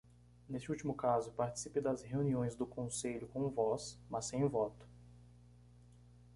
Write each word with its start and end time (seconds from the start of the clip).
Neste 0.49 0.71
último 0.71 0.95
caso, 0.95 1.31
participe 1.31 1.79
das 1.79 2.01
reuniões 2.01 2.55
do 2.55 2.65
Conselho 2.65 3.27
com 3.27 3.47
voz, 3.51 3.99
mas 4.09 4.25
sem 4.25 4.43
voto. 4.47 4.87